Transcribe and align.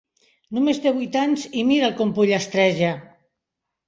Només 0.57 0.77
té 0.85 0.93
vuit 0.95 1.17
anys 1.23 1.43
i 1.59 1.65
mira'l 1.71 1.93
com 1.99 2.13
pollastreja! 2.21 2.91